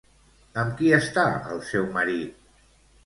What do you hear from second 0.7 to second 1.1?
qui